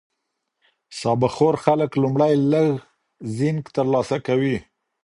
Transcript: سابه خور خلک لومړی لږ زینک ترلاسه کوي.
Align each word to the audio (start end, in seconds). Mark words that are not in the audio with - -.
سابه 0.99 1.27
خور 1.35 1.55
خلک 1.65 1.91
لومړی 2.01 2.33
لږ 2.51 2.69
زینک 3.35 3.65
ترلاسه 3.75 4.17
کوي. 4.27 4.57